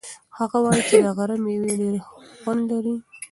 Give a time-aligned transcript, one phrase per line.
[0.37, 1.95] هغه وایي چې د غره مېوې ډېر
[2.41, 2.95] خوند لري.